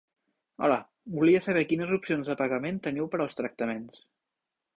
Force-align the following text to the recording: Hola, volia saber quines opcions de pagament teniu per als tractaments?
Hola, 0.67 0.77
volia 1.17 1.41
saber 1.47 1.63
quines 1.73 1.93
opcions 1.99 2.31
de 2.33 2.37
pagament 2.41 2.81
teniu 2.89 3.11
per 3.13 3.21
als 3.27 3.39
tractaments? 3.43 4.03